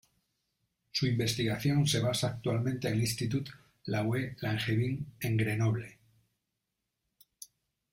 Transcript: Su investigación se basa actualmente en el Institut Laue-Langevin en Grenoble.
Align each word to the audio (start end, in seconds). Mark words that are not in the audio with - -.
Su 0.91 1.05
investigación 1.05 1.85
se 1.85 1.99
basa 1.99 2.29
actualmente 2.29 2.87
en 2.87 2.95
el 2.95 3.01
Institut 3.01 3.49
Laue-Langevin 3.85 5.05
en 5.19 5.37
Grenoble. 5.37 5.99